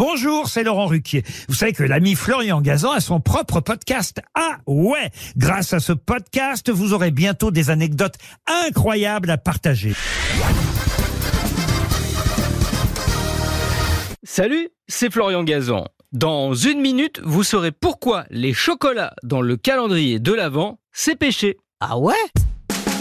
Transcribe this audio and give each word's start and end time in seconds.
Bonjour, 0.00 0.48
c'est 0.48 0.64
Laurent 0.64 0.86
Ruquier. 0.86 1.22
Vous 1.46 1.54
savez 1.54 1.74
que 1.74 1.82
l'ami 1.82 2.14
Florian 2.14 2.62
Gazan 2.62 2.92
a 2.92 3.00
son 3.00 3.20
propre 3.20 3.60
podcast. 3.60 4.22
Ah 4.34 4.56
ouais 4.66 5.10
Grâce 5.36 5.74
à 5.74 5.78
ce 5.78 5.92
podcast, 5.92 6.70
vous 6.70 6.94
aurez 6.94 7.10
bientôt 7.10 7.50
des 7.50 7.68
anecdotes 7.68 8.14
incroyables 8.46 9.28
à 9.28 9.36
partager. 9.36 9.92
Salut, 14.22 14.70
c'est 14.88 15.12
Florian 15.12 15.44
Gazan. 15.44 15.84
Dans 16.12 16.54
une 16.54 16.80
minute, 16.80 17.20
vous 17.22 17.42
saurez 17.42 17.70
pourquoi 17.70 18.24
les 18.30 18.54
chocolats 18.54 19.12
dans 19.22 19.42
le 19.42 19.58
calendrier 19.58 20.18
de 20.18 20.32
l'Avent, 20.32 20.78
c'est 20.92 21.16
péché. 21.16 21.58
Ah 21.78 21.98
ouais? 21.98 22.14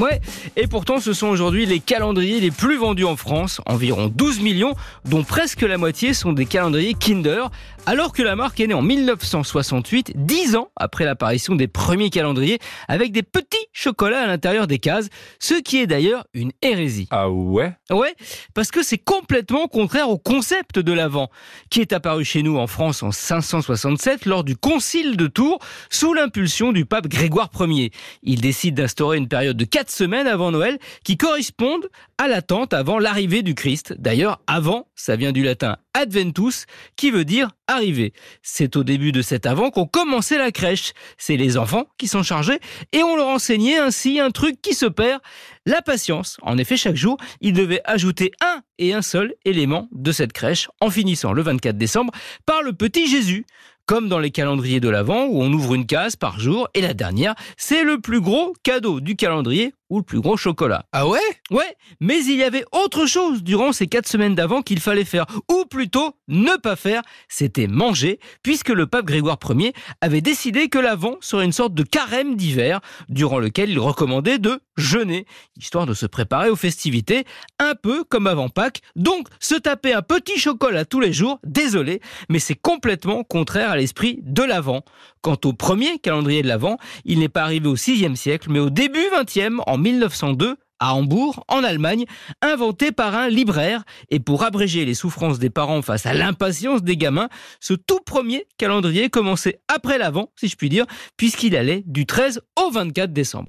Ouais, 0.00 0.18
et 0.56 0.66
pourtant 0.66 0.98
ce 0.98 1.12
sont 1.12 1.26
aujourd'hui 1.26 1.66
les 1.66 1.78
calendriers 1.78 2.40
les 2.40 2.50
plus 2.50 2.78
vendus 2.78 3.04
en 3.04 3.16
France, 3.16 3.60
environ 3.66 4.08
12 4.08 4.40
millions, 4.40 4.74
dont 5.04 5.24
presque 5.24 5.60
la 5.60 5.76
moitié 5.76 6.14
sont 6.14 6.32
des 6.32 6.46
calendriers 6.46 6.94
Kinder, 6.94 7.50
alors 7.84 8.14
que 8.14 8.22
la 8.22 8.34
marque 8.34 8.60
est 8.60 8.66
née 8.66 8.74
en 8.74 8.80
1968, 8.80 10.12
10 10.14 10.56
ans 10.56 10.68
après 10.76 11.04
l'apparition 11.04 11.54
des 11.54 11.68
premiers 11.68 12.08
calendriers, 12.08 12.58
avec 12.88 13.12
des 13.12 13.22
petits 13.22 13.66
chocolats 13.74 14.22
à 14.22 14.26
l'intérieur 14.26 14.66
des 14.66 14.78
cases, 14.78 15.08
ce 15.38 15.54
qui 15.54 15.76
est 15.78 15.86
d'ailleurs 15.86 16.24
une 16.32 16.52
hérésie. 16.62 17.08
Ah 17.10 17.28
ouais? 17.28 17.74
Ouais, 17.90 18.14
parce 18.54 18.70
que 18.70 18.82
c'est 18.82 18.96
complètement 18.96 19.66
contraire 19.66 20.08
au 20.08 20.16
concept 20.16 20.78
de 20.78 20.92
l'Avent, 20.94 21.28
qui 21.68 21.82
est 21.82 21.92
apparu 21.92 22.24
chez 22.24 22.42
nous 22.42 22.56
en 22.56 22.66
France 22.66 23.02
en 23.02 23.12
567 23.12 24.24
lors 24.24 24.44
du 24.44 24.56
Concile 24.56 25.18
de 25.18 25.26
Tours, 25.26 25.58
sous 25.90 26.14
l'impulsion 26.14 26.72
du 26.72 26.86
pape 26.86 27.06
Grégoire 27.06 27.50
Ier. 27.60 27.92
Il 28.22 28.40
décide 28.40 28.76
d'instaurer 28.76 29.18
une 29.18 29.28
période 29.28 29.58
de 29.58 29.64
4 29.66 29.89
semaines 29.90 30.26
avant 30.26 30.50
Noël 30.50 30.78
qui 31.04 31.16
correspondent 31.16 31.88
à 32.18 32.28
l'attente 32.28 32.74
avant 32.74 32.98
l'arrivée 32.98 33.42
du 33.42 33.54
Christ. 33.54 33.94
D'ailleurs, 33.98 34.40
avant, 34.46 34.88
ça 34.94 35.16
vient 35.16 35.32
du 35.32 35.42
latin 35.42 35.76
adventus, 35.94 36.66
qui 36.96 37.10
veut 37.10 37.24
dire 37.24 37.50
arriver. 37.66 38.12
C'est 38.42 38.76
au 38.76 38.84
début 38.84 39.12
de 39.12 39.22
cet 39.22 39.46
avant 39.46 39.70
qu'on 39.70 39.86
commençait 39.86 40.38
la 40.38 40.52
crèche. 40.52 40.92
C'est 41.18 41.36
les 41.36 41.56
enfants 41.56 41.86
qui 41.98 42.08
sont 42.08 42.22
chargés 42.22 42.60
et 42.92 43.02
on 43.02 43.16
leur 43.16 43.28
enseignait 43.28 43.78
ainsi 43.78 44.20
un 44.20 44.30
truc 44.30 44.60
qui 44.62 44.74
se 44.74 44.86
perd, 44.86 45.20
la 45.66 45.82
patience. 45.82 46.36
En 46.42 46.58
effet, 46.58 46.76
chaque 46.76 46.96
jour, 46.96 47.16
ils 47.40 47.52
devaient 47.52 47.82
ajouter 47.84 48.32
un 48.40 48.62
et 48.78 48.92
un 48.94 49.02
seul 49.02 49.34
élément 49.44 49.88
de 49.92 50.12
cette 50.12 50.32
crèche, 50.32 50.68
en 50.80 50.90
finissant 50.90 51.32
le 51.32 51.42
24 51.42 51.76
décembre 51.76 52.12
par 52.46 52.62
le 52.62 52.72
petit 52.72 53.08
Jésus 53.08 53.44
comme 53.86 54.08
dans 54.08 54.20
les 54.20 54.30
calendriers 54.30 54.78
de 54.78 54.88
l'Avent 54.88 55.26
où 55.26 55.42
on 55.42 55.52
ouvre 55.52 55.74
une 55.74 55.84
case 55.84 56.14
par 56.14 56.38
jour 56.38 56.68
et 56.74 56.80
la 56.80 56.94
dernière, 56.94 57.34
c'est 57.56 57.82
le 57.82 58.00
plus 58.00 58.20
gros 58.20 58.54
cadeau 58.62 59.00
du 59.00 59.16
calendrier 59.16 59.74
ou 59.90 59.98
le 59.98 60.04
plus 60.04 60.20
gros 60.20 60.36
chocolat. 60.36 60.86
Ah 60.92 61.06
ouais? 61.06 61.18
Ouais, 61.50 61.76
mais 62.00 62.24
il 62.24 62.36
y 62.36 62.42
avait 62.42 62.64
autre 62.72 63.06
chose 63.06 63.42
durant 63.42 63.72
ces 63.72 63.88
quatre 63.88 64.08
semaines 64.08 64.34
d'avant 64.34 64.62
qu'il 64.62 64.80
fallait 64.80 65.04
faire, 65.04 65.26
ou 65.50 65.64
plutôt 65.66 66.16
ne 66.28 66.56
pas 66.56 66.76
faire, 66.76 67.02
c'était 67.28 67.66
manger, 67.66 68.20
puisque 68.42 68.68
le 68.68 68.86
pape 68.86 69.04
Grégoire 69.04 69.38
Ier 69.50 69.72
avait 70.00 70.20
décidé 70.20 70.68
que 70.68 70.78
l'avant 70.78 71.16
serait 71.20 71.44
une 71.44 71.52
sorte 71.52 71.74
de 71.74 71.82
carême 71.82 72.36
d'hiver, 72.36 72.80
durant 73.08 73.38
lequel 73.38 73.70
il 73.70 73.78
recommandait 73.78 74.38
de 74.38 74.60
jeûner, 74.76 75.26
histoire 75.56 75.86
de 75.86 75.94
se 75.94 76.06
préparer 76.06 76.48
aux 76.48 76.56
festivités, 76.56 77.24
un 77.58 77.74
peu 77.74 78.04
comme 78.04 78.26
avant 78.26 78.48
Pâques, 78.48 78.80
donc 78.96 79.28
se 79.40 79.56
taper 79.56 79.92
un 79.92 80.02
petit 80.02 80.38
chocolat 80.38 80.84
tous 80.84 81.00
les 81.00 81.12
jours, 81.12 81.40
désolé, 81.44 82.00
mais 82.28 82.38
c'est 82.38 82.54
complètement 82.54 83.24
contraire 83.24 83.70
à 83.70 83.76
l'esprit 83.76 84.20
de 84.22 84.42
l'avant. 84.42 84.82
Quant 85.20 85.36
au 85.44 85.52
premier 85.52 85.98
calendrier 85.98 86.42
de 86.42 86.48
l'avant, 86.48 86.78
il 87.04 87.18
n'est 87.18 87.28
pas 87.28 87.42
arrivé 87.42 87.68
au 87.68 87.76
6e 87.76 88.14
siècle, 88.14 88.48
mais 88.50 88.58
au 88.58 88.70
début 88.70 89.04
20e, 89.14 89.60
en 89.66 89.76
1902, 89.80 90.56
à 90.80 90.94
Hambourg, 90.94 91.44
en 91.48 91.62
Allemagne, 91.62 92.06
inventé 92.42 92.90
par 92.90 93.14
un 93.14 93.28
libraire. 93.28 93.84
Et 94.10 94.18
pour 94.18 94.42
abréger 94.42 94.84
les 94.84 94.94
souffrances 94.94 95.38
des 95.38 95.50
parents 95.50 95.82
face 95.82 96.06
à 96.06 96.14
l'impatience 96.14 96.82
des 96.82 96.96
gamins, 96.96 97.28
ce 97.60 97.74
tout 97.74 98.00
premier 98.04 98.46
calendrier 98.58 99.10
commençait 99.10 99.60
après 99.68 99.98
l'avant, 99.98 100.32
si 100.36 100.48
je 100.48 100.56
puis 100.56 100.68
dire, 100.68 100.86
puisqu'il 101.16 101.54
allait 101.54 101.84
du 101.86 102.06
13 102.06 102.40
au 102.64 102.70
24 102.70 103.12
décembre. 103.12 103.48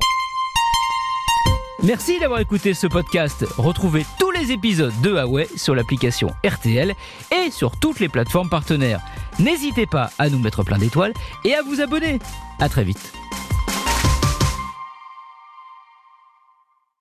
Merci 1.84 2.20
d'avoir 2.20 2.40
écouté 2.40 2.76
ce 2.76 2.86
podcast. 2.86 3.44
Retrouvez 3.58 4.06
tous 4.20 4.30
les 4.30 4.52
épisodes 4.52 4.94
de 5.02 5.10
Huawei 5.10 5.48
sur 5.56 5.74
l'application 5.74 6.28
RTL 6.46 6.94
et 7.36 7.50
sur 7.50 7.80
toutes 7.80 8.00
les 8.00 8.10
plateformes 8.10 8.50
partenaires. 8.50 9.02
N'hésitez 9.40 9.88
pas 9.88 10.12
à 10.20 10.30
nous 10.30 10.38
mettre 10.38 10.64
plein 10.64 10.78
d'étoiles 10.78 11.14
et 11.44 11.56
à 11.56 11.64
vous 11.64 11.82
abonner. 11.82 12.20
À 12.60 12.70
très 12.70 12.84
vite. 12.84 13.21